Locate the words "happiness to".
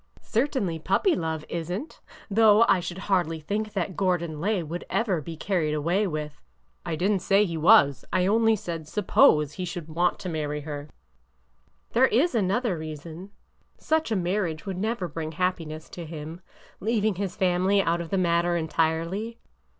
15.33-16.03